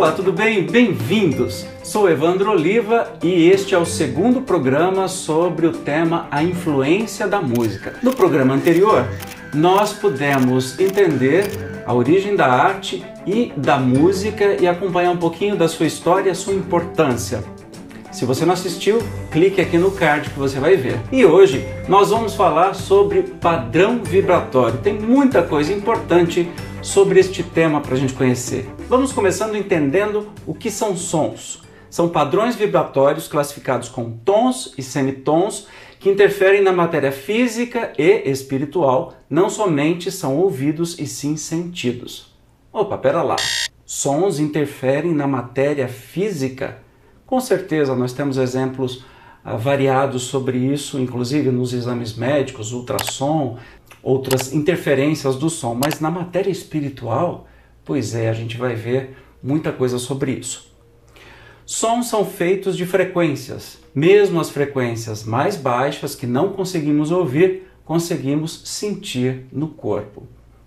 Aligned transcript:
Olá, 0.00 0.12
tudo 0.12 0.32
bem? 0.32 0.62
Bem-vindos! 0.64 1.66
Sou 1.84 2.08
Evandro 2.08 2.52
Oliva 2.52 3.12
e 3.22 3.50
este 3.50 3.74
é 3.74 3.78
o 3.78 3.84
segundo 3.84 4.40
programa 4.40 5.06
sobre 5.08 5.66
o 5.66 5.72
tema 5.72 6.26
A 6.30 6.42
Influência 6.42 7.28
da 7.28 7.42
Música. 7.42 7.92
No 8.02 8.16
programa 8.16 8.54
anterior, 8.54 9.06
nós 9.52 9.92
pudemos 9.92 10.80
entender 10.80 11.50
a 11.84 11.92
origem 11.92 12.34
da 12.34 12.46
arte 12.46 13.04
e 13.26 13.52
da 13.54 13.78
música 13.78 14.56
e 14.58 14.66
acompanhar 14.66 15.10
um 15.10 15.18
pouquinho 15.18 15.54
da 15.54 15.68
sua 15.68 15.84
história 15.84 16.30
e 16.30 16.32
a 16.32 16.34
sua 16.34 16.54
importância. 16.54 17.44
Se 18.10 18.24
você 18.24 18.44
não 18.44 18.54
assistiu, 18.54 18.98
clique 19.30 19.60
aqui 19.60 19.78
no 19.78 19.92
card 19.92 20.30
que 20.30 20.38
você 20.38 20.58
vai 20.58 20.76
ver. 20.76 21.00
E 21.12 21.24
hoje 21.24 21.64
nós 21.88 22.10
vamos 22.10 22.34
falar 22.34 22.74
sobre 22.74 23.22
padrão 23.22 24.02
vibratório. 24.02 24.80
Tem 24.80 24.98
muita 24.98 25.44
coisa 25.44 25.72
importante 25.72 26.50
sobre 26.82 27.20
este 27.20 27.44
tema 27.44 27.80
para 27.80 27.94
a 27.94 27.96
gente 27.96 28.12
conhecer. 28.12 28.68
Vamos 28.88 29.12
começando 29.12 29.56
entendendo 29.56 30.28
o 30.44 30.52
que 30.52 30.72
são 30.72 30.96
sons. 30.96 31.62
São 31.88 32.08
padrões 32.08 32.56
vibratórios 32.56 33.28
classificados 33.28 33.88
com 33.88 34.10
tons 34.10 34.74
e 34.76 34.82
semitons 34.82 35.68
que 36.00 36.10
interferem 36.10 36.62
na 36.62 36.72
matéria 36.72 37.12
física 37.12 37.92
e 37.96 38.28
espiritual, 38.28 39.14
não 39.28 39.50
somente 39.50 40.10
são 40.10 40.36
ouvidos 40.36 40.98
e 40.98 41.06
sim 41.06 41.36
sentidos. 41.36 42.34
Opa, 42.72 42.96
pera 42.98 43.22
lá. 43.22 43.36
Sons 43.84 44.40
interferem 44.40 45.12
na 45.12 45.26
matéria 45.26 45.88
física? 45.88 46.78
Com 47.30 47.38
certeza, 47.38 47.94
nós 47.94 48.12
temos 48.12 48.36
exemplos 48.36 49.04
ah, 49.44 49.56
variados 49.56 50.24
sobre 50.24 50.58
isso, 50.58 50.98
inclusive 50.98 51.52
nos 51.52 51.72
exames 51.72 52.16
médicos, 52.16 52.72
ultrassom, 52.72 53.56
outras 54.02 54.52
interferências 54.52 55.36
do 55.36 55.48
som, 55.48 55.76
mas 55.80 56.00
na 56.00 56.10
matéria 56.10 56.50
espiritual, 56.50 57.46
pois 57.84 58.16
é, 58.16 58.28
a 58.28 58.32
gente 58.32 58.56
vai 58.56 58.74
ver 58.74 59.16
muita 59.40 59.70
coisa 59.70 59.96
sobre 59.96 60.32
isso. 60.32 60.74
Sons 61.64 62.08
são 62.08 62.24
feitos 62.24 62.76
de 62.76 62.84
frequências, 62.84 63.78
mesmo 63.94 64.40
as 64.40 64.50
frequências 64.50 65.22
mais 65.22 65.54
baixas 65.54 66.16
que 66.16 66.26
não 66.26 66.52
conseguimos 66.52 67.12
ouvir, 67.12 67.62
conseguimos 67.84 68.62
sentir 68.64 69.46
no 69.52 69.68
corpo. 69.68 70.26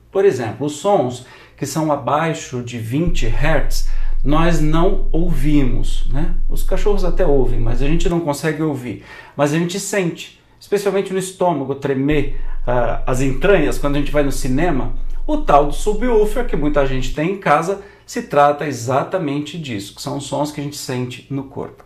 Por 0.09 0.23
exemplo, 0.23 0.67
os 0.67 0.77
sons 0.77 1.25
que 1.57 1.65
são 1.65 1.91
abaixo 1.91 2.63
de 2.63 2.77
20 2.77 3.27
Hz 3.27 3.89
nós 4.23 4.61
não 4.61 5.07
ouvimos, 5.11 6.05
né? 6.09 6.33
Os 6.49 6.63
cachorros 6.63 7.03
até 7.03 7.25
ouvem, 7.25 7.59
mas 7.59 7.81
a 7.81 7.87
gente 7.87 8.07
não 8.07 8.21
consegue 8.21 8.61
ouvir, 8.61 9.03
mas 9.35 9.53
a 9.53 9.59
gente 9.59 9.79
sente, 9.79 10.39
especialmente 10.59 11.11
no 11.11 11.19
estômago, 11.19 11.75
tremer 11.75 12.39
uh, 12.61 13.03
as 13.05 13.19
entranhas 13.19 13.77
quando 13.77 13.97
a 13.97 13.99
gente 13.99 14.11
vai 14.11 14.23
no 14.23 14.31
cinema. 14.31 14.93
O 15.27 15.37
tal 15.37 15.67
do 15.67 15.73
subwoofer 15.73 16.45
que 16.45 16.55
muita 16.55 16.85
gente 16.85 17.13
tem 17.13 17.31
em 17.31 17.37
casa 17.37 17.81
se 18.05 18.23
trata 18.23 18.65
exatamente 18.65 19.57
disso, 19.57 19.95
que 19.95 20.01
são 20.01 20.19
sons 20.19 20.51
que 20.51 20.61
a 20.61 20.63
gente 20.63 20.77
sente 20.77 21.27
no 21.29 21.45
corpo. 21.45 21.83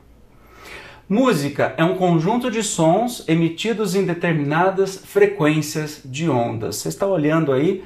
Música 1.09 1.73
é 1.77 1.83
um 1.83 1.95
conjunto 1.95 2.51
de 2.51 2.61
sons 2.61 3.23
emitidos 3.27 3.95
em 3.95 4.05
determinadas 4.05 4.97
frequências 4.97 6.01
de 6.03 6.29
ondas. 6.29 6.75
Você 6.75 6.89
está 6.89 7.07
olhando 7.07 7.53
aí 7.53 7.83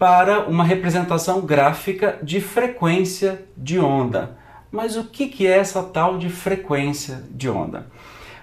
para 0.00 0.48
uma 0.48 0.64
representação 0.64 1.42
gráfica 1.42 2.18
de 2.22 2.40
frequência 2.40 3.44
de 3.54 3.78
onda. 3.78 4.30
Mas 4.72 4.96
o 4.96 5.04
que 5.04 5.46
é 5.46 5.58
essa 5.58 5.82
tal 5.82 6.16
de 6.16 6.30
frequência 6.30 7.22
de 7.30 7.50
onda? 7.50 7.86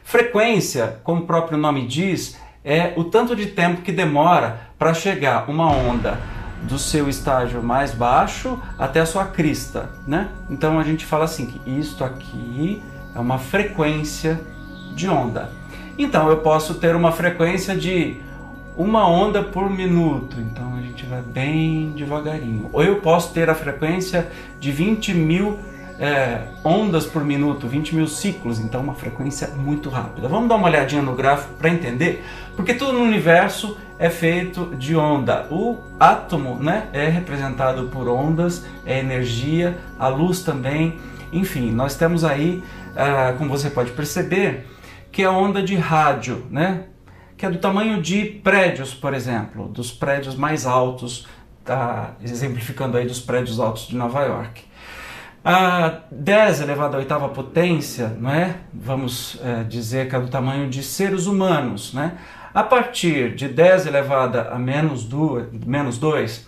Frequência, 0.04 1.00
como 1.04 1.24
o 1.24 1.26
próprio 1.26 1.58
nome 1.58 1.88
diz, 1.88 2.40
é 2.64 2.94
o 2.96 3.06
tanto 3.06 3.36
de 3.36 3.48
tempo 3.48 3.82
que 3.82 3.92
demora 3.92 4.70
para 4.78 4.94
chegar 4.94 5.50
uma 5.50 5.68
onda 5.72 6.20
do 6.62 6.78
seu 6.78 7.10
estágio 7.10 7.64
mais 7.64 7.92
baixo 7.92 8.62
até 8.78 9.00
a 9.00 9.06
sua 9.08 9.26
crista, 9.26 9.90
né? 10.08 10.30
Então 10.52 10.78
a 10.78 10.84
gente 10.84 11.06
fala 11.08 11.26
assim 11.26 11.48
que 11.48 11.80
isto 11.80 12.04
aqui 12.04 12.84
é 13.16 13.20
uma 13.20 13.40
frequência 13.40 14.40
de 14.96 15.10
onda. 15.10 15.50
Então 15.98 16.30
eu 16.30 16.38
posso 16.38 16.76
ter 16.76 16.96
uma 16.96 17.12
frequência 17.12 17.76
de 17.76 18.22
uma 18.78 19.10
onda 19.10 19.42
por 19.42 19.70
minuto, 19.70 20.40
então 20.40 20.76
a 20.76 20.82
gente 20.82 21.04
vai 21.08 21.22
bem 21.22 21.92
devagarinho. 21.96 22.70
Ou 22.72 22.84
eu 22.84 22.98
posso 22.98 23.34
ter 23.34 23.50
a 23.50 23.56
frequência 23.56 24.30
de 24.60 24.72
20 24.72 25.16
mil 25.16 25.58
é, 26.00 26.44
ondas 26.64 27.08
por 27.08 27.26
minuto, 27.26 27.68
20 27.68 27.96
mil 27.96 28.08
ciclos, 28.08 28.60
então 28.60 28.82
uma 28.82 28.94
frequência 28.94 29.48
muito 29.48 29.90
rápida. 29.90 30.28
Vamos 30.28 30.48
dar 30.48 30.56
uma 30.56 30.68
olhadinha 30.68 31.02
no 31.02 31.16
gráfico 31.16 31.56
para 31.56 31.70
entender, 31.70 32.24
porque 32.56 32.76
tudo 32.76 32.94
no 32.94 33.02
universo 33.02 33.76
é 33.98 34.12
feito 34.12 34.76
de 34.76 34.96
onda. 34.96 35.48
O 35.50 35.78
átomo 36.00 36.62
né, 36.62 36.88
é 36.94 37.08
representado 37.08 37.88
por 37.88 38.08
ondas, 38.08 38.64
é 38.86 39.00
energia, 39.00 39.76
a 39.98 40.08
luz 40.08 40.42
também. 40.42 41.00
Enfim, 41.34 41.72
nós 41.72 41.96
temos 41.96 42.24
aí, 42.24 42.64
ah, 42.96 43.34
como 43.38 43.50
você 43.50 43.72
pode 43.72 43.90
perceber, 43.92 44.68
que 45.12 45.24
é 45.24 45.30
onda 45.30 45.64
de 45.64 45.76
rádio, 45.76 46.46
né? 46.52 46.84
Que 47.38 47.46
é 47.46 47.50
do 47.50 47.60
tamanho 47.60 48.02
de 48.02 48.26
prédios, 48.26 48.94
por 48.94 49.14
exemplo, 49.14 49.68
dos 49.68 49.92
prédios 49.92 50.36
mais 50.36 50.66
altos, 50.66 51.28
tá, 51.64 52.16
exemplificando 52.24 52.98
aí 52.98 53.06
dos 53.06 53.20
prédios 53.20 53.60
altos 53.60 53.88
de 53.88 53.96
Nova 53.96 54.24
York. 54.24 54.66
A 55.46 56.02
10 56.12 56.62
elevado 56.62 56.96
à 56.96 56.98
oitava 56.98 57.30
potência, 57.30 58.10
não 58.20 58.32
é? 58.32 58.56
vamos 58.74 59.40
é, 59.44 59.64
dizer 59.64 60.10
que 60.10 60.16
é 60.16 60.20
do 60.20 60.28
tamanho 60.28 60.68
de 60.68 60.82
seres 60.82 61.28
humanos. 61.28 61.94
Né? 61.94 62.18
A 62.54 62.64
partir 62.64 63.36
de 63.36 63.48
10 63.48 63.86
elevada 63.86 64.50
a 64.50 64.58
menos 64.58 65.06
2, 65.06 65.66
menos 65.66 65.98
2 66.00 66.46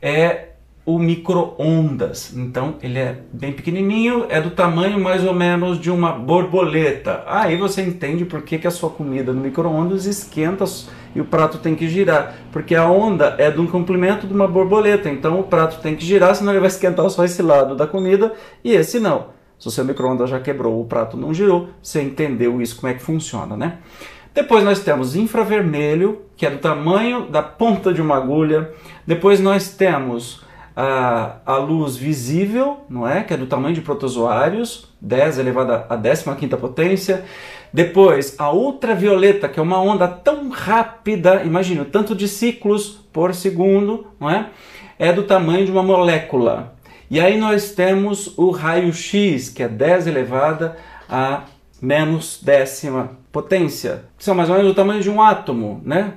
é 0.00 0.47
o 0.88 0.98
micro-ondas. 0.98 2.32
Então 2.34 2.76
ele 2.82 2.98
é 2.98 3.18
bem 3.30 3.52
pequenininho, 3.52 4.24
é 4.30 4.40
do 4.40 4.48
tamanho 4.48 4.98
mais 4.98 5.22
ou 5.22 5.34
menos 5.34 5.78
de 5.78 5.90
uma 5.90 6.12
borboleta. 6.12 7.22
Aí 7.26 7.58
você 7.58 7.82
entende 7.82 8.24
por 8.24 8.40
que, 8.40 8.56
que 8.56 8.66
a 8.66 8.70
sua 8.70 8.88
comida 8.88 9.30
no 9.30 9.42
micro-ondas 9.42 10.06
esquenta 10.06 10.64
e 11.14 11.20
o 11.20 11.26
prato 11.26 11.58
tem 11.58 11.74
que 11.74 11.86
girar. 11.90 12.36
Porque 12.50 12.74
a 12.74 12.88
onda 12.88 13.34
é 13.36 13.50
de 13.50 13.60
um 13.60 13.66
comprimento 13.66 14.26
de 14.26 14.32
uma 14.32 14.48
borboleta, 14.48 15.10
então 15.10 15.38
o 15.38 15.42
prato 15.42 15.82
tem 15.82 15.94
que 15.94 16.06
girar, 16.06 16.34
senão 16.34 16.52
ele 16.52 16.60
vai 16.60 16.68
esquentar 16.68 17.10
só 17.10 17.22
esse 17.22 17.42
lado 17.42 17.76
da 17.76 17.86
comida 17.86 18.32
e 18.64 18.72
esse 18.72 18.98
não. 18.98 19.26
Se 19.58 19.68
o 19.68 19.70
seu 19.70 19.84
micro-ondas 19.84 20.30
já 20.30 20.40
quebrou, 20.40 20.80
o 20.80 20.86
prato 20.86 21.18
não 21.18 21.34
girou, 21.34 21.68
você 21.82 22.00
entendeu 22.00 22.62
isso, 22.62 22.76
como 22.76 22.90
é 22.90 22.94
que 22.94 23.02
funciona, 23.02 23.58
né? 23.58 23.76
Depois 24.32 24.64
nós 24.64 24.80
temos 24.80 25.14
infravermelho, 25.14 26.22
que 26.34 26.46
é 26.46 26.50
do 26.50 26.58
tamanho 26.58 27.28
da 27.28 27.42
ponta 27.42 27.92
de 27.92 28.00
uma 28.00 28.16
agulha. 28.16 28.72
Depois 29.06 29.38
nós 29.38 29.68
temos 29.74 30.47
a, 30.80 31.38
a 31.44 31.56
luz 31.56 31.96
visível, 31.96 32.84
não 32.88 33.06
é? 33.06 33.24
Que 33.24 33.34
é 33.34 33.36
do 33.36 33.46
tamanho 33.46 33.74
de 33.74 33.80
protozoários, 33.80 34.88
10 35.00 35.40
elevado 35.40 35.72
à 35.72 36.34
15 36.36 36.56
potência. 36.56 37.24
Depois, 37.72 38.36
a 38.38 38.52
ultravioleta, 38.52 39.48
que 39.48 39.58
é 39.58 39.62
uma 39.62 39.80
onda 39.82 40.06
tão 40.06 40.48
rápida, 40.50 41.42
imagina, 41.42 41.84
tanto 41.84 42.14
de 42.14 42.28
ciclos 42.28 43.00
por 43.12 43.34
segundo, 43.34 44.06
não 44.20 44.30
é? 44.30 44.50
É 45.00 45.12
do 45.12 45.24
tamanho 45.24 45.66
de 45.66 45.72
uma 45.72 45.82
molécula. 45.82 46.74
E 47.10 47.18
aí 47.18 47.36
nós 47.36 47.72
temos 47.72 48.38
o 48.38 48.52
raio-x, 48.52 49.48
que 49.48 49.64
é 49.64 49.68
10 49.68 50.06
elevada 50.06 50.76
a 51.10 51.42
menos 51.82 52.38
décima 52.40 53.18
potência, 53.32 54.04
são 54.16 54.32
mais 54.32 54.48
ou 54.48 54.54
menos 54.54 54.70
do 54.70 54.76
tamanho 54.76 55.02
de 55.02 55.10
um 55.10 55.20
átomo, 55.20 55.80
né? 55.84 56.12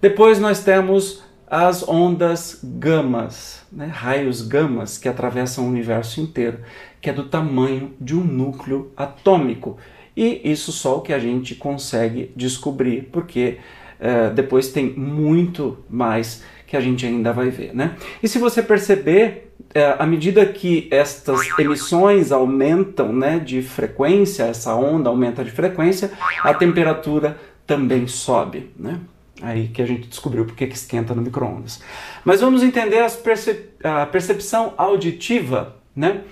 Depois 0.00 0.40
nós 0.40 0.64
temos 0.64 1.22
as 1.50 1.86
ondas 1.88 2.60
gamas, 2.62 3.66
né, 3.72 3.86
raios 3.86 4.40
gamas 4.40 4.96
que 4.96 5.08
atravessam 5.08 5.64
o 5.64 5.68
universo 5.68 6.20
inteiro, 6.20 6.60
que 7.00 7.10
é 7.10 7.12
do 7.12 7.24
tamanho 7.24 7.92
de 8.00 8.14
um 8.14 8.22
núcleo 8.22 8.92
atômico. 8.96 9.76
E 10.16 10.40
isso 10.44 10.70
só 10.70 10.98
o 10.98 11.00
que 11.00 11.12
a 11.12 11.18
gente 11.18 11.56
consegue 11.56 12.30
descobrir, 12.36 13.08
porque 13.10 13.58
uh, 13.98 14.32
depois 14.32 14.68
tem 14.68 14.90
muito 14.90 15.78
mais 15.90 16.44
que 16.68 16.76
a 16.76 16.80
gente 16.80 17.04
ainda 17.04 17.32
vai 17.32 17.50
ver. 17.50 17.74
Né? 17.74 17.96
E 18.22 18.28
se 18.28 18.38
você 18.38 18.62
perceber, 18.62 19.52
uh, 19.74 19.96
à 19.98 20.06
medida 20.06 20.46
que 20.46 20.86
estas 20.92 21.48
emissões 21.58 22.30
aumentam 22.30 23.12
né, 23.12 23.40
de 23.40 23.60
frequência, 23.60 24.44
essa 24.44 24.72
onda 24.76 25.08
aumenta 25.08 25.42
de 25.42 25.50
frequência, 25.50 26.12
a 26.44 26.54
temperatura 26.54 27.36
também 27.66 28.06
sobe. 28.06 28.70
Né? 28.78 29.00
Aí 29.42 29.68
que 29.68 29.80
a 29.80 29.86
gente 29.86 30.08
descobriu 30.08 30.44
porque 30.44 30.66
que 30.66 30.74
esquenta 30.74 31.14
no 31.14 31.22
micro-ondas. 31.22 31.82
Mas 32.24 32.40
vamos 32.40 32.62
entender 32.62 33.04
percep 33.22 33.70
a 33.82 34.06
percepção 34.06 34.74
auditiva, 34.76 35.76
né? 35.94 36.22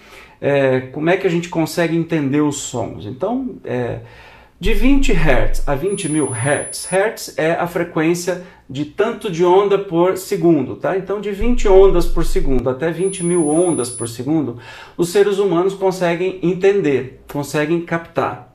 É, 0.41 0.81
como 0.93 1.11
é 1.11 1.17
que 1.17 1.27
a 1.27 1.31
gente 1.31 1.49
consegue 1.49 1.97
entender 1.97 2.41
os 2.41 2.57
sons? 2.57 3.07
Então, 3.07 3.57
é, 3.65 4.01
de 4.61 4.75
20 4.75 5.13
Hz 5.13 5.69
a 5.69 5.75
20 5.75 6.09
mil 6.09 6.27
Hz, 6.33 6.87
Hertz 6.91 7.35
é 7.37 7.53
a 7.53 7.67
frequência 7.67 8.45
de 8.69 8.85
tanto 8.85 9.31
de 9.31 9.45
onda 9.45 9.79
por 9.79 10.17
segundo, 10.19 10.77
tá? 10.77 10.97
Então, 10.97 11.21
de 11.21 11.31
20 11.31 11.69
ondas 11.69 12.07
por 12.07 12.25
segundo 12.25 12.69
até 12.69 12.91
20 12.91 13.25
mil 13.25 13.49
ondas 13.49 13.89
por 13.89 14.09
segundo, 14.09 14.59
os 14.97 15.11
seres 15.11 15.39
humanos 15.39 15.75
conseguem 15.75 16.39
entender, 16.43 17.23
conseguem 17.33 17.81
captar. 17.81 18.53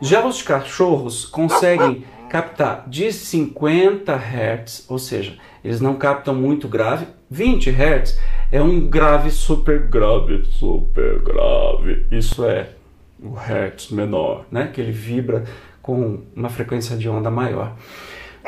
Já 0.00 0.24
os 0.24 0.42
cachorros 0.42 1.24
conseguem 1.24 2.04
captar 2.28 2.84
de 2.88 3.12
50 3.12 4.14
Hz, 4.14 4.86
ou 4.88 4.98
seja, 4.98 5.36
eles 5.64 5.80
não 5.80 5.96
captam 5.96 6.34
muito 6.34 6.68
grave, 6.68 7.06
20 7.30 7.70
Hz 7.70 8.18
é 8.50 8.62
um 8.62 8.80
grave 8.88 9.30
super 9.30 9.86
grave, 9.88 10.44
super 10.46 11.20
grave. 11.20 12.06
Isso 12.10 12.44
é 12.44 12.70
o 13.22 13.34
Hertz 13.34 13.90
menor, 13.90 14.46
né? 14.50 14.70
Que 14.72 14.80
ele 14.80 14.92
vibra 14.92 15.44
com 15.82 16.22
uma 16.34 16.48
frequência 16.48 16.96
de 16.96 17.08
onda 17.08 17.30
maior. 17.30 17.74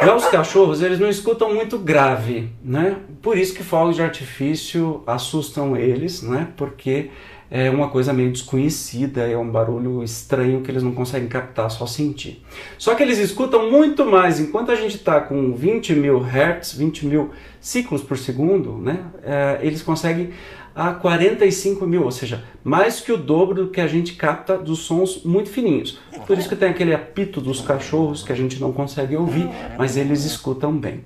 Já 0.03 0.15
os 0.17 0.27
cachorros, 0.27 0.81
eles 0.81 0.99
não 0.99 1.11
escutam 1.11 1.53
muito 1.53 1.79
grave, 1.79 2.49
né? 2.65 2.97
Por 3.21 3.37
isso 3.37 3.55
que 3.55 3.63
fogos 3.63 3.97
de 3.97 4.03
artifício 4.03 5.03
assustam 5.07 5.77
eles, 5.77 6.23
né? 6.23 6.49
Porque 6.57 7.11
é 7.51 7.69
uma 7.69 7.89
coisa 7.89 8.13
meio 8.13 8.31
desconhecida, 8.31 9.23
é 9.23 9.37
um 9.37 9.51
barulho 9.51 10.05
estranho 10.05 10.61
que 10.61 10.71
eles 10.71 10.83
não 10.83 10.93
conseguem 10.93 11.29
captar, 11.29 11.69
só 11.71 11.85
sentir. 11.85 12.45
Só 12.79 12.95
que 12.95 13.03
eles 13.03 13.19
escutam 13.19 13.69
muito 13.69 14.07
mais, 14.07 14.39
enquanto 14.39 14.71
a 14.71 14.77
gente 14.77 14.97
está 14.97 15.21
com 15.21 15.53
20 15.53 15.95
mil 15.95 16.21
hertz, 16.21 16.73
20 16.75 17.07
mil 17.07 17.31
ciclos 17.61 18.03
por 18.03 18.17
segundo, 18.17 18.79
né, 18.79 19.05
é, 19.25 19.59
eles 19.63 19.83
conseguem 19.83 20.31
a 20.81 20.95
45 20.95 21.87
mil, 21.87 22.05
ou 22.05 22.11
seja, 22.11 22.43
mais 22.65 23.03
que 23.03 23.13
o 23.13 23.19
dobro 23.19 23.67
do 23.67 23.71
que 23.71 23.83
a 23.83 23.87
gente 23.87 24.15
capta 24.15 24.57
dos 24.57 24.79
sons 24.79 25.23
muito 25.25 25.51
fininhos. 25.51 26.01
Por 26.27 26.39
isso 26.39 26.49
que 26.49 26.57
tem 26.57 26.71
aquele 26.71 26.95
apito 26.95 27.39
dos 27.39 27.61
cachorros 27.61 28.23
que 28.23 28.33
a 28.33 28.35
gente 28.35 28.59
não 28.59 28.73
consegue 28.73 29.15
ouvir, 29.15 29.47
mas 29.77 29.99
eles 29.99 30.25
escutam 30.25 30.73
bem. 30.73 31.05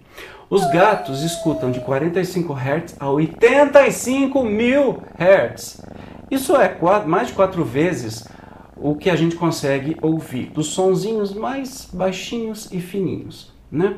Os 0.49 0.65
gatos 0.71 1.25
escutam 1.25 1.73
de 1.73 1.81
45 1.81 2.53
Hz 2.55 2.97
a 3.01 3.11
85 3.11 4.45
mil 4.45 5.03
Hz. 5.19 5.83
Isso 6.31 6.55
é 6.55 6.69
quatro, 6.69 7.09
mais 7.09 7.27
de 7.27 7.33
quatro 7.33 7.65
vezes 7.65 8.29
o 8.77 8.95
que 8.95 9.11
a 9.11 9.17
gente 9.17 9.35
consegue 9.35 9.97
ouvir, 10.01 10.51
dos 10.51 10.69
sonzinhos 10.69 11.35
mais 11.35 11.91
baixinhos 11.93 12.71
e 12.71 12.79
fininhos. 12.79 13.53
Né? 13.73 13.97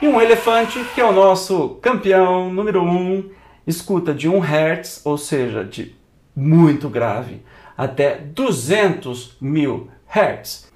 E 0.00 0.08
um 0.08 0.18
elefante, 0.18 0.82
que 0.94 1.00
é 1.02 1.04
o 1.04 1.12
nosso 1.12 1.76
campeão 1.82 2.50
número 2.50 2.82
um, 2.82 3.22
escuta 3.66 4.14
de 4.14 4.28
1 4.28 4.40
Hz, 4.42 5.02
ou 5.04 5.18
seja, 5.18 5.64
de 5.64 5.94
muito 6.34 6.88
grave, 6.88 7.42
até 7.76 8.16
200 8.16 9.36
mil 9.40 9.88
Hz. 10.08 10.70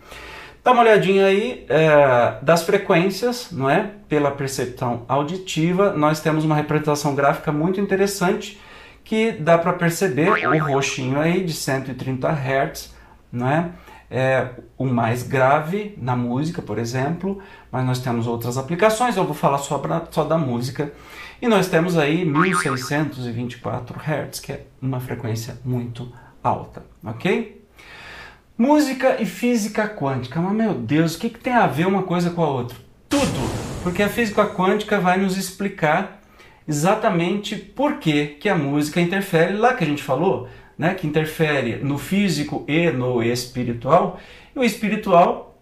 Dá 0.64 0.72
uma 0.72 0.82
olhadinha 0.82 1.26
aí 1.26 1.66
é, 1.68 2.38
das 2.40 2.62
frequências, 2.62 3.48
não 3.52 3.68
é? 3.68 3.90
Pela 4.08 4.30
percepção 4.30 5.04
auditiva, 5.06 5.92
nós 5.92 6.20
temos 6.20 6.44
uma 6.44 6.54
representação 6.54 7.14
gráfica 7.14 7.52
muito 7.52 7.78
interessante 7.80 8.58
que 9.04 9.32
dá 9.32 9.58
para 9.58 9.74
perceber 9.74 10.30
o 10.30 10.58
roxinho 10.72 11.20
aí 11.20 11.44
de 11.44 11.52
130 11.52 12.28
Hz, 12.28 12.94
não 13.30 13.48
é? 13.48 13.70
É 14.10 14.48
o 14.78 14.86
mais 14.86 15.22
grave 15.22 15.94
na 15.98 16.16
música, 16.16 16.62
por 16.62 16.78
exemplo, 16.78 17.42
mas 17.70 17.84
nós 17.84 17.98
temos 17.98 18.26
outras 18.26 18.56
aplicações, 18.56 19.16
eu 19.16 19.24
vou 19.24 19.34
falar 19.34 19.58
só, 19.58 19.76
pra, 19.76 20.02
só 20.10 20.24
da 20.24 20.38
música. 20.38 20.92
E 21.44 21.46
nós 21.46 21.68
temos 21.68 21.98
aí 21.98 22.24
1624 22.24 24.00
Hz, 24.00 24.40
que 24.40 24.50
é 24.50 24.64
uma 24.80 24.98
frequência 24.98 25.58
muito 25.62 26.10
alta, 26.42 26.86
ok? 27.04 27.62
Música 28.56 29.20
e 29.20 29.26
física 29.26 29.86
quântica. 29.86 30.40
Mas, 30.40 30.54
meu 30.54 30.72
Deus, 30.72 31.14
o 31.14 31.18
que, 31.18 31.28
que 31.28 31.38
tem 31.38 31.52
a 31.52 31.66
ver 31.66 31.86
uma 31.86 32.04
coisa 32.04 32.30
com 32.30 32.42
a 32.42 32.48
outra? 32.48 32.78
Tudo! 33.10 33.82
Porque 33.82 34.02
a 34.02 34.08
física 34.08 34.46
quântica 34.46 34.98
vai 34.98 35.18
nos 35.18 35.36
explicar 35.36 36.18
exatamente 36.66 37.56
por 37.56 37.98
que, 37.98 38.28
que 38.40 38.48
a 38.48 38.56
música 38.56 38.98
interfere, 38.98 39.54
lá 39.54 39.74
que 39.74 39.84
a 39.84 39.86
gente 39.86 40.02
falou, 40.02 40.48
né, 40.78 40.94
que 40.94 41.06
interfere 41.06 41.76
no 41.84 41.98
físico 41.98 42.64
e 42.66 42.90
no 42.90 43.22
espiritual. 43.22 44.18
E 44.56 44.58
o 44.58 44.64
espiritual, 44.64 45.60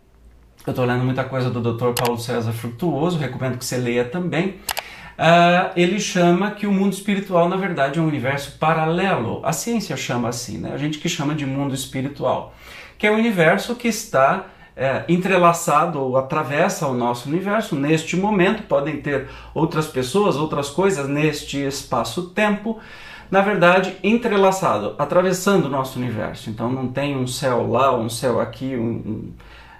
eu 0.64 0.70
estou 0.70 0.84
lendo 0.84 1.02
muita 1.02 1.24
coisa 1.24 1.50
do 1.50 1.60
Dr. 1.60 1.90
Paulo 1.92 2.20
César 2.20 2.52
Frutuoso, 2.52 3.18
recomendo 3.18 3.58
que 3.58 3.64
você 3.64 3.78
leia 3.78 4.04
também. 4.04 4.60
Uh, 5.22 5.70
ele 5.76 6.00
chama 6.00 6.50
que 6.50 6.66
o 6.66 6.72
mundo 6.72 6.94
espiritual, 6.94 7.48
na 7.48 7.54
verdade, 7.54 8.00
é 8.00 8.02
um 8.02 8.08
universo 8.08 8.58
paralelo. 8.58 9.40
A 9.44 9.52
ciência 9.52 9.96
chama 9.96 10.28
assim, 10.28 10.58
né? 10.58 10.72
a 10.74 10.76
gente 10.76 10.98
que 10.98 11.08
chama 11.08 11.32
de 11.32 11.46
mundo 11.46 11.72
espiritual, 11.72 12.52
que 12.98 13.06
é 13.06 13.10
um 13.12 13.14
universo 13.14 13.76
que 13.76 13.86
está 13.86 14.46
é, 14.76 15.04
entrelaçado 15.08 16.00
ou 16.00 16.16
atravessa 16.16 16.88
o 16.88 16.94
nosso 16.94 17.28
universo 17.28 17.76
neste 17.76 18.16
momento. 18.16 18.64
Podem 18.64 19.00
ter 19.00 19.28
outras 19.54 19.86
pessoas, 19.86 20.34
outras 20.34 20.70
coisas 20.70 21.08
neste 21.08 21.56
espaço-tempo. 21.56 22.80
Na 23.30 23.42
verdade, 23.42 23.96
entrelaçado, 24.02 24.96
atravessando 24.98 25.66
o 25.66 25.70
nosso 25.70 26.00
universo. 26.00 26.50
Então 26.50 26.68
não 26.68 26.88
tem 26.88 27.16
um 27.16 27.28
céu 27.28 27.70
lá, 27.70 27.96
um 27.96 28.08
céu 28.08 28.40
aqui, 28.40 28.74
um, 28.74 28.90
um, 28.90 29.32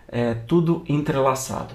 é 0.07 0.35
tudo 0.35 0.85
entrelaçado. 0.89 1.75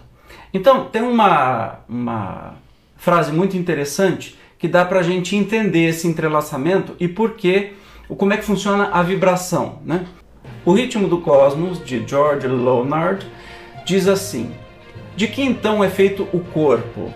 Então 0.53 0.85
tem 0.85 1.01
uma, 1.01 1.79
uma 1.89 2.55
frase 2.97 3.31
muito 3.31 3.55
interessante 3.55 4.37
que 4.57 4.67
dá 4.67 4.83
para 4.83 4.99
a 4.99 5.03
gente 5.03 5.35
entender 5.35 5.85
esse 5.85 6.07
entrelaçamento 6.07 6.95
e 6.99 7.07
por 7.07 7.35
que, 7.35 7.73
como 8.07 8.33
é 8.33 8.37
que 8.37 8.43
funciona 8.43 8.89
a 8.91 9.03
vibração, 9.03 9.79
né? 9.85 10.05
O 10.65 10.73
Ritmo 10.73 11.07
do 11.07 11.19
Cosmos, 11.19 11.83
de 11.83 12.05
George 12.05 12.47
Leonard, 12.47 13.25
diz 13.85 14.07
assim: 14.07 14.51
De 15.15 15.27
que 15.27 15.41
então 15.41 15.83
é 15.83 15.89
feito 15.89 16.27
o 16.33 16.39
corpo? 16.39 17.13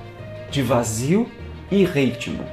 De 0.49 0.61
vazio 0.61 1.29
e 1.69 1.83
ritmo. 1.83 2.45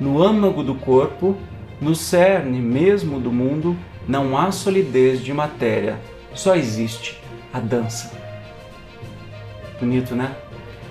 No 0.00 0.22
âmago 0.22 0.62
do 0.62 0.74
corpo, 0.74 1.36
no 1.80 1.94
cerne 1.94 2.60
mesmo 2.60 3.20
do 3.20 3.30
mundo, 3.30 3.76
não 4.08 4.36
há 4.36 4.50
solidez 4.50 5.22
de 5.22 5.32
matéria, 5.32 5.98
só 6.34 6.56
existe 6.56 7.20
a 7.52 7.60
dança. 7.60 8.12
Bonito, 9.78 10.14
né? 10.14 10.34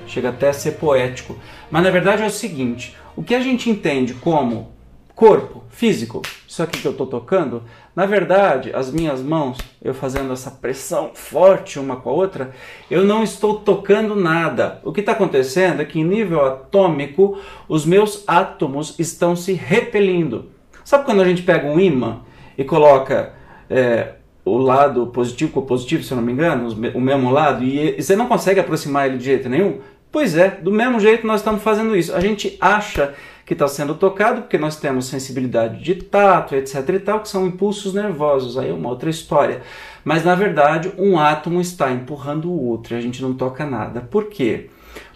Chega 0.07 0.29
até 0.29 0.49
a 0.49 0.53
ser 0.53 0.73
poético. 0.73 1.35
Mas 1.73 1.81
na 1.81 1.89
verdade 1.89 2.21
é 2.21 2.27
o 2.27 2.29
seguinte: 2.29 2.95
o 3.15 3.23
que 3.23 3.33
a 3.33 3.39
gente 3.39 3.67
entende 3.67 4.13
como 4.13 4.71
corpo 5.15 5.63
físico, 5.71 6.21
isso 6.47 6.61
aqui 6.61 6.79
que 6.79 6.87
eu 6.87 6.91
estou 6.91 7.07
tocando, 7.07 7.63
na 7.95 8.05
verdade, 8.05 8.71
as 8.75 8.91
minhas 8.91 9.23
mãos, 9.23 9.57
eu 9.81 9.91
fazendo 9.91 10.31
essa 10.31 10.51
pressão 10.51 11.09
forte 11.15 11.79
uma 11.79 11.95
com 11.95 12.11
a 12.11 12.13
outra, 12.13 12.51
eu 12.91 13.03
não 13.03 13.23
estou 13.23 13.55
tocando 13.55 14.15
nada. 14.15 14.81
O 14.83 14.93
que 14.93 14.99
está 14.99 15.13
acontecendo 15.13 15.81
é 15.81 15.85
que 15.85 15.99
em 15.99 16.03
nível 16.03 16.45
atômico, 16.45 17.39
os 17.67 17.87
meus 17.87 18.23
átomos 18.27 18.93
estão 18.99 19.35
se 19.35 19.53
repelindo. 19.53 20.51
Sabe 20.85 21.05
quando 21.05 21.23
a 21.23 21.25
gente 21.25 21.41
pega 21.41 21.65
um 21.65 21.79
ímã 21.79 22.21
e 22.55 22.63
coloca 22.63 23.33
é, 23.67 24.13
o 24.45 24.57
lado 24.57 25.07
positivo 25.07 25.53
com 25.53 25.61
o 25.61 25.65
positivo, 25.65 26.03
se 26.03 26.11
eu 26.11 26.17
não 26.17 26.23
me 26.23 26.33
engano, 26.33 26.67
o 26.93 27.01
mesmo 27.01 27.31
lado, 27.31 27.63
e 27.63 27.99
você 27.99 28.15
não 28.15 28.27
consegue 28.27 28.59
aproximar 28.59 29.07
ele 29.07 29.17
de 29.17 29.25
jeito 29.25 29.49
nenhum? 29.49 29.79
Pois 30.13 30.35
é, 30.37 30.47
do 30.47 30.71
mesmo 30.71 30.99
jeito 30.99 31.25
nós 31.25 31.41
estamos 31.41 31.63
fazendo 31.63 31.95
isso. 31.95 32.13
A 32.13 32.19
gente 32.19 32.55
acha 32.61 33.15
que 33.47 33.53
está 33.53 33.67
sendo 33.67 33.95
tocado, 33.95 34.43
porque 34.43 34.59
nós 34.59 34.75
temos 34.75 35.07
sensibilidade 35.07 35.83
de 35.83 35.95
tato, 35.95 36.53
etc 36.53 36.87
e 36.89 36.99
tal, 36.99 37.19
que 37.21 37.27
são 37.27 37.47
impulsos 37.47 37.95
nervosos, 37.95 38.55
aí 38.55 38.69
é 38.69 38.73
uma 38.73 38.89
outra 38.89 39.09
história. 39.09 39.63
Mas 40.05 40.23
na 40.23 40.35
verdade, 40.35 40.93
um 40.99 41.17
átomo 41.17 41.59
está 41.59 41.91
empurrando 41.91 42.47
o 42.47 42.63
outro 42.63 42.93
e 42.93 42.97
a 42.99 43.01
gente 43.01 43.23
não 43.23 43.33
toca 43.33 43.65
nada. 43.65 44.01
Por 44.01 44.25
quê? 44.25 44.69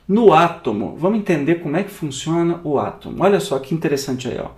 No 0.08 0.34
átomo, 0.34 0.96
vamos 0.98 1.20
entender 1.20 1.62
como 1.62 1.78
é 1.78 1.84
que 1.84 1.92
funciona 1.92 2.60
o 2.64 2.80
átomo. 2.80 3.24
Olha 3.24 3.40
só 3.40 3.60
que 3.60 3.76
interessante 3.76 4.28
aí, 4.28 4.40
ó. 4.40 4.50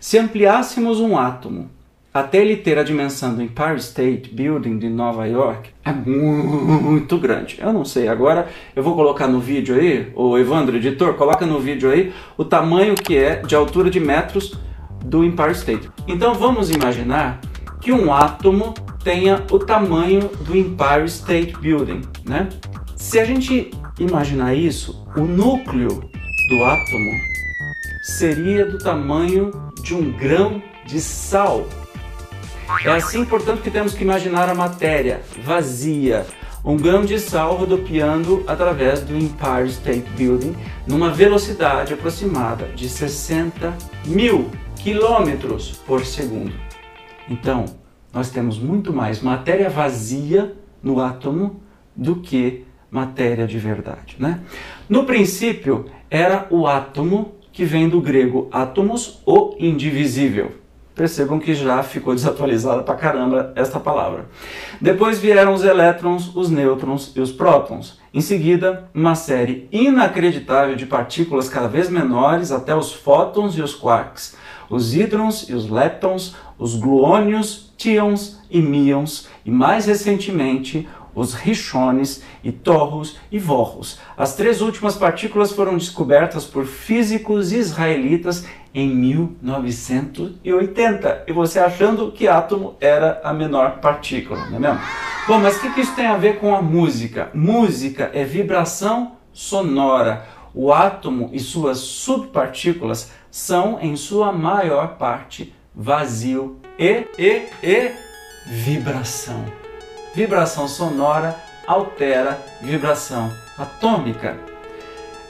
Se 0.00 0.16
ampliássemos 0.16 0.98
um 0.98 1.18
átomo 1.18 1.68
até 2.14 2.40
ele 2.40 2.56
ter 2.56 2.78
a 2.78 2.84
dimensão 2.84 3.34
do 3.34 3.42
Empire 3.42 3.76
State 3.78 4.32
Building 4.32 4.78
de 4.78 4.88
Nova 4.88 5.26
York, 5.26 5.70
é 5.84 5.92
muito 5.92 7.18
grande. 7.18 7.58
Eu 7.60 7.72
não 7.72 7.84
sei, 7.84 8.06
agora 8.06 8.46
eu 8.76 8.84
vou 8.84 8.94
colocar 8.94 9.26
no 9.26 9.40
vídeo 9.40 9.74
aí, 9.74 10.12
o 10.14 10.38
Evandro, 10.38 10.76
editor, 10.76 11.14
coloca 11.14 11.44
no 11.44 11.58
vídeo 11.58 11.90
aí 11.90 12.12
o 12.38 12.44
tamanho 12.44 12.94
que 12.94 13.16
é 13.16 13.42
de 13.42 13.56
altura 13.56 13.90
de 13.90 13.98
metros 13.98 14.56
do 15.04 15.24
Empire 15.24 15.50
State. 15.50 15.90
Então 16.06 16.34
vamos 16.34 16.70
imaginar 16.70 17.40
que 17.80 17.90
um 17.90 18.14
átomo 18.14 18.74
tenha 19.02 19.44
o 19.50 19.58
tamanho 19.58 20.30
do 20.46 20.56
Empire 20.56 21.06
State 21.06 21.58
Building, 21.60 22.02
né? 22.24 22.48
Se 22.94 23.18
a 23.18 23.24
gente 23.24 23.72
imaginar 23.98 24.54
isso, 24.54 25.04
o 25.16 25.22
núcleo 25.22 25.88
do 26.48 26.64
átomo 26.64 27.10
seria 28.04 28.64
do 28.64 28.78
tamanho 28.78 29.50
de 29.82 29.94
um 29.94 30.12
grão 30.12 30.62
de 30.86 31.00
sal. 31.00 31.66
É 32.84 32.90
assim, 32.90 33.24
portanto, 33.24 33.62
que 33.62 33.70
temos 33.70 33.94
que 33.94 34.02
imaginar 34.02 34.48
a 34.48 34.54
matéria 34.54 35.20
vazia, 35.42 36.26
um 36.64 36.76
grão 36.76 37.04
de 37.04 37.18
sal 37.18 37.56
rodopiando 37.56 38.42
através 38.46 39.00
do 39.00 39.16
Empire 39.16 39.68
State 39.68 40.08
Building 40.16 40.56
numa 40.86 41.10
velocidade 41.10 41.92
aproximada 41.92 42.66
de 42.74 42.88
60 42.88 43.76
mil 44.06 44.50
quilômetros 44.76 45.72
por 45.86 46.04
segundo. 46.04 46.54
Então, 47.28 47.66
nós 48.12 48.30
temos 48.30 48.58
muito 48.58 48.92
mais 48.92 49.20
matéria 49.20 49.68
vazia 49.68 50.54
no 50.82 51.00
átomo 51.00 51.62
do 51.94 52.16
que 52.16 52.64
matéria 52.90 53.46
de 53.46 53.58
verdade. 53.58 54.16
Né? 54.18 54.40
No 54.88 55.04
princípio, 55.04 55.86
era 56.08 56.46
o 56.50 56.66
átomo 56.66 57.34
que 57.52 57.64
vem 57.64 57.88
do 57.88 58.00
grego 58.00 58.48
átomos, 58.52 59.20
o 59.26 59.54
indivisível. 59.58 60.63
Percebam 60.94 61.38
que 61.38 61.54
já 61.54 61.82
ficou 61.82 62.14
desatualizada 62.14 62.82
pra 62.82 62.94
caramba 62.94 63.52
esta 63.56 63.80
palavra. 63.80 64.26
Depois 64.80 65.18
vieram 65.18 65.52
os 65.52 65.64
elétrons, 65.64 66.34
os 66.34 66.50
nêutrons 66.50 67.12
e 67.16 67.20
os 67.20 67.32
prótons. 67.32 67.98
Em 68.12 68.20
seguida, 68.20 68.88
uma 68.94 69.14
série 69.14 69.68
inacreditável 69.72 70.76
de 70.76 70.86
partículas 70.86 71.48
cada 71.48 71.66
vez 71.66 71.90
menores 71.90 72.52
até 72.52 72.74
os 72.74 72.92
fótons 72.92 73.56
e 73.56 73.62
os 73.62 73.74
quarks, 73.74 74.36
os 74.70 74.94
hídrons 74.94 75.48
e 75.48 75.54
os 75.54 75.68
leptons, 75.68 76.36
os 76.58 76.76
gluônios, 76.76 77.72
tíons 77.76 78.40
e 78.48 78.62
míons 78.62 79.28
e 79.44 79.50
mais 79.50 79.86
recentemente 79.86 80.88
os 81.14 81.34
richones 81.34 82.22
e 82.42 82.50
torros 82.50 83.16
e 83.30 83.38
vorros. 83.38 84.00
As 84.16 84.34
três 84.34 84.60
últimas 84.60 84.96
partículas 84.96 85.52
foram 85.52 85.76
descobertas 85.76 86.44
por 86.44 86.66
físicos 86.66 87.52
israelitas 87.52 88.44
em 88.74 88.88
1980. 88.88 91.24
E 91.26 91.32
você 91.32 91.60
achando 91.60 92.10
que 92.10 92.26
átomo 92.26 92.74
era 92.80 93.20
a 93.22 93.32
menor 93.32 93.78
partícula, 93.78 94.46
não 94.46 94.56
é 94.56 94.60
mesmo? 94.60 94.80
Bom, 95.26 95.38
mas 95.38 95.56
o 95.56 95.60
que, 95.60 95.74
que 95.74 95.80
isso 95.80 95.94
tem 95.94 96.06
a 96.06 96.16
ver 96.16 96.38
com 96.38 96.54
a 96.54 96.60
música? 96.60 97.30
Música 97.32 98.10
é 98.12 98.24
vibração 98.24 99.12
sonora. 99.32 100.26
O 100.52 100.72
átomo 100.72 101.30
e 101.32 101.40
suas 101.40 101.78
subpartículas 101.78 103.10
são, 103.30 103.78
em 103.80 103.96
sua 103.96 104.32
maior 104.32 104.96
parte, 104.96 105.54
vazio 105.74 106.58
e, 106.78 107.06
e, 107.18 107.42
e 107.62 107.92
vibração. 108.46 109.63
Vibração 110.14 110.68
sonora 110.68 111.36
altera 111.66 112.38
vibração 112.60 113.32
atômica. 113.58 114.36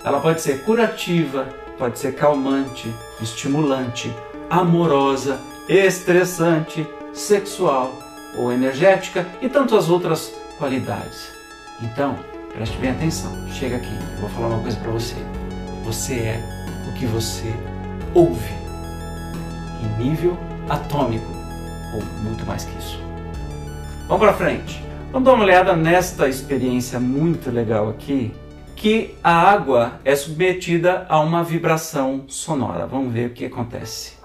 Ela 0.05 0.21
pode 0.21 0.43
ser 0.43 0.63
curativa, 0.63 1.49
pode 1.79 1.99
ser 1.99 2.15
calmante, 2.15 2.93
estimulante, 3.21 4.15
amorosa, 4.51 5.41
estressante, 5.69 6.87
sexual 7.15 7.99
ou 8.37 8.53
energética 8.53 9.27
e 9.41 9.49
tantas 9.49 9.89
outras 9.89 10.31
qualidades. 10.59 11.33
Então, 11.81 12.19
preste 12.53 12.77
bem 12.77 12.91
atenção. 12.91 13.33
Chega 13.49 13.77
aqui, 13.77 13.99
eu 14.17 14.21
vou 14.21 14.29
falar 14.31 14.49
uma 14.49 14.63
coisa 14.63 14.77
para 14.79 14.91
você. 14.91 15.17
Você 15.85 16.15
é 16.15 16.41
o 16.89 16.93
que 16.93 17.07
você 17.07 17.55
ouve 18.13 18.53
em 19.83 20.05
nível 20.05 20.37
atômico 20.69 21.33
ou 21.95 22.03
muito 22.23 22.45
mais 22.45 22.65
que 22.65 22.77
isso. 22.79 23.04
Vamos 24.07 24.27
para 24.27 24.35
frente. 24.35 24.83
Vamos 25.11 25.25
dar 25.25 25.33
uma 25.33 25.45
olhada 25.45 25.75
nesta 25.75 26.29
experiência 26.29 27.01
muito 27.01 27.51
legal 27.51 27.89
aqui, 27.89 28.35
que 28.77 29.15
a 29.25 29.33
água 29.33 29.93
é 30.05 30.15
submetida 30.15 31.07
a 31.09 31.21
uma 31.21 31.43
vibração 31.43 32.25
sonora. 32.29 32.87
Vamos 32.87 33.15
ver 33.15 33.31
o 33.31 33.33
que 33.33 33.47
acontece. 33.47 34.24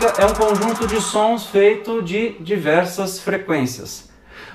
Música 0.00 0.22
é 0.22 0.26
um 0.26 0.34
conjunto 0.34 0.86
de 0.86 1.00
sons 1.00 1.46
feito 1.46 2.00
de 2.02 2.36
diversas 2.38 3.18
frequências. 3.18 4.08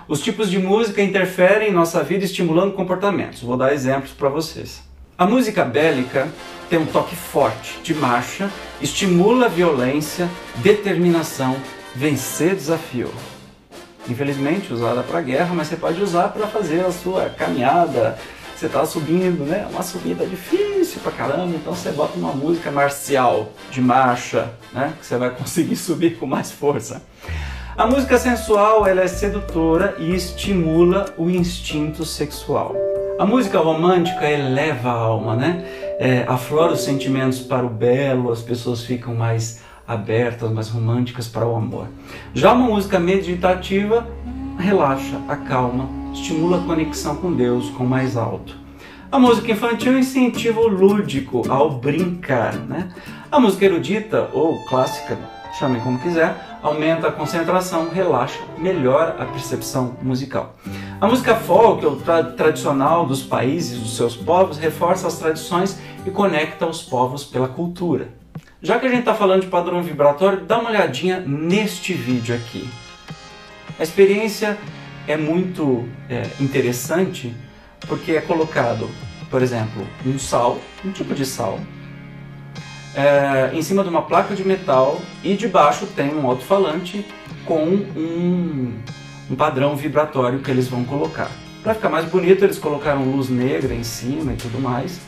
Os 0.07 0.21
tipos 0.21 0.49
de 0.49 0.57
música 0.57 1.01
interferem 1.01 1.67
em 1.67 1.73
nossa 1.73 2.01
vida 2.01 2.23
estimulando 2.23 2.71
comportamentos. 2.71 3.41
Vou 3.41 3.57
dar 3.57 3.73
exemplos 3.73 4.11
para 4.11 4.29
vocês. 4.29 4.81
A 5.17 5.25
música 5.25 5.65
bélica 5.65 6.29
tem 6.69 6.79
um 6.79 6.85
toque 6.85 7.13
forte 7.17 7.77
de 7.83 7.93
marcha, 7.93 8.49
estimula 8.81 9.49
violência, 9.49 10.29
determinação, 10.55 11.57
vencer 11.93 12.55
desafio. 12.55 13.11
Infelizmente 14.07 14.71
usada 14.71 15.03
para 15.03 15.19
guerra, 15.19 15.53
mas 15.53 15.67
você 15.67 15.75
pode 15.75 16.01
usar 16.01 16.29
para 16.29 16.47
fazer 16.47 16.85
a 16.85 16.91
sua 16.91 17.29
caminhada, 17.29 18.17
você 18.59 18.67
está 18.67 18.85
subindo, 18.85 19.45
né? 19.45 19.67
Uma 19.71 19.83
subida 19.83 20.25
difícil 20.25 21.01
pra 21.01 21.11
caramba, 21.11 21.55
então 21.55 21.73
você 21.73 21.91
bota 21.91 22.17
uma 22.17 22.31
música 22.31 22.71
marcial, 22.71 23.51
de 23.71 23.81
marcha, 23.81 24.51
né? 24.73 24.93
Que 24.99 25.05
você 25.05 25.17
vai 25.17 25.29
conseguir 25.31 25.75
subir 25.77 26.17
com 26.17 26.25
mais 26.25 26.51
força. 26.51 27.01
A 27.75 27.87
música 27.87 28.17
sensual 28.17 28.85
ela 28.85 29.01
é 29.01 29.07
sedutora 29.07 29.95
e 29.97 30.13
estimula 30.13 31.05
o 31.17 31.29
instinto 31.29 32.05
sexual. 32.05 32.75
A 33.19 33.25
música 33.25 33.59
romântica 33.59 34.29
eleva 34.29 34.89
a 34.89 34.93
alma, 34.93 35.35
né? 35.35 35.63
É, 35.99 36.25
aflora 36.27 36.73
os 36.73 36.83
sentimentos 36.83 37.39
para 37.39 37.65
o 37.65 37.69
belo, 37.69 38.31
as 38.31 38.41
pessoas 38.41 38.83
ficam 38.83 39.15
mais 39.15 39.61
abertas, 39.87 40.51
mais 40.51 40.69
românticas 40.69 41.27
para 41.27 41.45
o 41.45 41.55
amor. 41.55 41.87
Já 42.33 42.53
uma 42.53 42.67
música 42.67 42.99
meditativa 42.99 44.07
relaxa, 44.57 45.19
acalma, 45.27 46.02
estimula 46.13 46.57
a 46.57 46.61
conexão 46.61 47.15
com 47.15 47.33
Deus, 47.33 47.69
com 47.71 47.83
o 47.83 47.89
mais 47.89 48.15
alto. 48.15 48.55
A 49.11 49.19
música 49.19 49.51
infantil 49.51 49.97
incentiva 49.97 50.59
o 50.59 50.67
lúdico 50.67 51.43
ao 51.49 51.71
brincar. 51.71 52.55
Né? 52.55 52.91
A 53.31 53.39
música 53.39 53.65
erudita 53.65 54.29
ou 54.33 54.63
clássica, 54.65 55.17
chamem 55.59 55.81
como 55.81 55.99
quiser, 55.99 56.35
aumenta 56.63 57.09
a 57.09 57.11
concentração, 57.11 57.89
relaxa, 57.89 58.39
melhora 58.57 59.21
a 59.21 59.25
percepção 59.25 59.97
musical. 60.01 60.55
A 60.99 61.07
música 61.07 61.35
folk, 61.35 61.85
ou 61.85 61.97
tra 61.97 62.23
tradicional 62.23 63.05
dos 63.05 63.21
países, 63.21 63.79
dos 63.79 63.95
seus 63.95 64.15
povos, 64.15 64.57
reforça 64.57 65.07
as 65.07 65.19
tradições 65.19 65.79
e 66.05 66.09
conecta 66.09 66.65
os 66.65 66.81
povos 66.81 67.23
pela 67.23 67.47
cultura. 67.47 68.07
Já 68.61 68.79
que 68.79 68.85
a 68.85 68.89
gente 68.89 69.01
está 69.01 69.13
falando 69.13 69.41
de 69.41 69.47
padrão 69.47 69.83
vibratório, 69.83 70.45
dá 70.45 70.57
uma 70.57 70.69
olhadinha 70.69 71.19
neste 71.19 71.93
vídeo 71.93 72.33
aqui. 72.33 72.67
A 73.77 73.83
experiência 73.83 74.57
é 75.07 75.17
muito 75.17 75.87
é, 76.09 76.23
interessante 76.39 77.35
porque 77.87 78.13
é 78.13 78.21
colocado, 78.21 78.89
por 79.29 79.41
exemplo, 79.41 79.85
um 80.05 80.17
sal, 80.17 80.59
um 80.85 80.91
tipo 80.91 81.13
de 81.13 81.25
sal, 81.25 81.59
é, 82.95 83.51
em 83.53 83.61
cima 83.61 83.83
de 83.83 83.89
uma 83.89 84.03
placa 84.03 84.35
de 84.35 84.45
metal 84.45 85.01
e 85.23 85.35
debaixo 85.35 85.85
tem 85.87 86.13
um 86.13 86.27
alto-falante 86.27 87.05
com 87.45 87.65
um, 87.65 88.73
um 89.29 89.35
padrão 89.35 89.75
vibratório 89.75 90.39
que 90.39 90.51
eles 90.51 90.67
vão 90.67 90.83
colocar. 90.83 91.29
Para 91.63 91.73
ficar 91.73 91.89
mais 91.89 92.05
bonito, 92.05 92.43
eles 92.43 92.59
colocaram 92.59 93.03
luz 93.03 93.29
negra 93.29 93.73
em 93.73 93.83
cima 93.83 94.33
e 94.33 94.35
tudo 94.35 94.59
mais. 94.59 94.99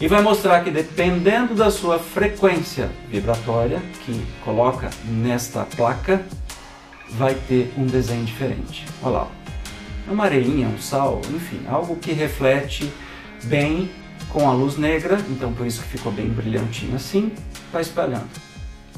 E 0.00 0.08
vai 0.08 0.22
mostrar 0.22 0.64
que 0.64 0.70
dependendo 0.70 1.54
da 1.54 1.70
sua 1.70 1.98
frequência 1.98 2.90
vibratória 3.08 3.80
que 4.04 4.20
coloca 4.44 4.90
nesta 5.04 5.64
placa, 5.64 6.24
vai 7.10 7.34
ter 7.34 7.72
um 7.76 7.86
desenho 7.86 8.24
diferente. 8.24 8.84
Olha 9.02 9.18
lá, 9.18 9.28
uma 10.08 10.24
areinha, 10.24 10.68
um 10.68 10.78
sal, 10.78 11.20
enfim, 11.34 11.60
algo 11.68 11.96
que 11.96 12.12
reflete 12.12 12.90
bem 13.44 13.90
com 14.30 14.48
a 14.48 14.52
luz 14.52 14.76
negra, 14.76 15.18
então 15.30 15.52
por 15.52 15.66
isso 15.66 15.82
que 15.82 15.88
ficou 15.88 16.12
bem 16.12 16.28
brilhantinho 16.28 16.96
assim, 16.96 17.32
está 17.66 17.80
espalhando. 17.80 18.28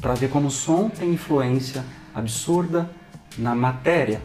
Para 0.01 0.13
ver 0.13 0.29
como 0.29 0.47
o 0.47 0.51
som 0.51 0.89
tem 0.89 1.11
influência 1.11 1.83
absurda 2.13 2.89
na 3.37 3.55
matéria. 3.55 4.21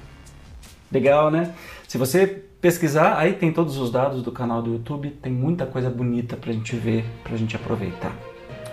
Legal, 0.91 1.31
né? 1.31 1.55
Se 1.89 1.99
você 1.99 2.27
pesquisar, 2.27 3.19
aí 3.19 3.33
tem 3.33 3.53
todos 3.53 3.77
os 3.77 3.91
dados 3.91 4.23
do 4.23 4.31
canal 4.31 4.63
do 4.63 4.73
YouTube, 4.73 5.11
tem 5.23 5.33
muita 5.33 5.67
coisa 5.67 5.91
bonita 5.91 6.37
para 6.37 6.51
a 6.51 6.53
gente 6.53 6.77
ver, 6.77 7.05
para 7.25 7.35
a 7.35 7.39
gente 7.39 7.57
aproveitar 7.57 8.13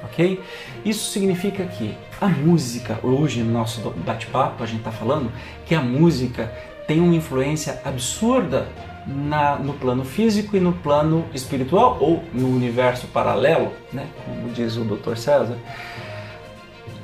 ok? 0.03 0.41
Isso 0.83 1.11
significa 1.11 1.65
que 1.65 1.97
a 2.19 2.27
música, 2.27 2.99
hoje 3.03 3.41
no 3.41 3.51
nosso 3.51 3.81
bate-papo 4.05 4.63
a 4.63 4.65
gente 4.65 4.79
está 4.79 4.91
falando 4.91 5.31
que 5.65 5.75
a 5.75 5.81
música 5.81 6.51
tem 6.87 6.99
uma 6.99 7.15
influência 7.15 7.79
absurda 7.85 8.67
na, 9.05 9.55
no 9.57 9.73
plano 9.73 10.03
físico 10.03 10.55
e 10.55 10.59
no 10.59 10.73
plano 10.73 11.25
espiritual 11.33 11.97
ou 11.99 12.23
no 12.33 12.47
universo 12.49 13.07
paralelo, 13.07 13.71
né? 13.93 14.07
como 14.25 14.51
diz 14.51 14.75
o 14.75 14.83
Dr. 14.83 15.15
César. 15.15 15.57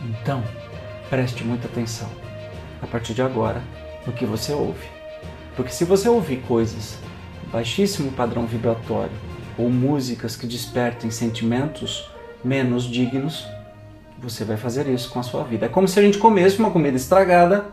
Então, 0.03 0.43
preste 1.09 1.43
muita 1.43 1.67
atenção 1.67 2.09
a 2.81 2.87
partir 2.87 3.13
de 3.13 3.21
agora 3.21 3.61
no 4.05 4.13
que 4.13 4.25
você 4.25 4.53
ouve. 4.53 4.87
Porque 5.55 5.71
se 5.71 5.85
você 5.85 6.09
ouvir 6.09 6.37
coisas 6.47 6.97
baixíssimo 7.51 8.11
padrão 8.11 8.45
vibratório 8.45 9.15
ou 9.57 9.69
músicas 9.69 10.35
que 10.35 10.45
despertem 10.45 11.09
sentimentos 11.09 12.09
menos 12.45 12.83
dignos, 12.83 13.47
você 14.19 14.45
vai 14.45 14.55
fazer 14.55 14.87
isso 14.87 15.09
com 15.09 15.19
a 15.19 15.23
sua 15.23 15.43
vida. 15.43 15.65
É 15.65 15.69
como 15.69 15.87
se 15.87 15.99
a 15.99 16.03
gente 16.03 16.19
comesse 16.19 16.59
uma 16.59 16.69
comida 16.69 16.95
estragada 16.95 17.65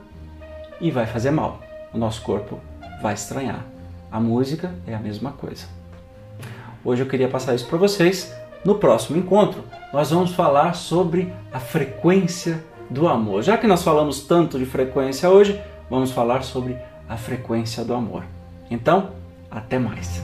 e 0.81 0.91
vai 0.91 1.07
fazer 1.07 1.31
mal. 1.31 1.61
O 1.93 1.99
nosso 1.99 2.23
corpo 2.23 2.59
vai 3.03 3.13
estranhar. 3.13 3.65
A 4.11 4.19
música 4.19 4.73
é 4.87 4.95
a 4.95 4.99
mesma 4.99 5.33
coisa. 5.33 5.67
Hoje 6.85 7.03
eu 7.03 7.07
queria 7.07 7.29
passar 7.29 7.55
isso 7.55 7.67
para 7.67 7.79
vocês. 7.79 8.35
No 8.65 8.77
próximo 8.77 9.19
encontro, 9.19 9.63
nós 9.93 10.11
vamos 10.11 10.33
falar 10.33 10.75
sobre 10.75 11.33
a 11.53 11.61
frequência 11.61 12.65
do 12.89 13.07
amor. 13.07 13.43
Já 13.43 13.59
que 13.59 13.67
nós 13.67 13.83
falamos 13.83 14.23
tanto 14.23 14.59
de 14.59 14.65
frequência 14.65 15.29
hoje, 15.29 15.61
vamos 15.91 16.11
falar 16.13 16.43
sobre 16.43 16.77
a 17.09 17.17
frequência 17.17 17.85
do 17.85 17.95
amor. 17.95 18.25
Então, 18.71 19.11
até 19.51 19.79
mais. 19.79 20.23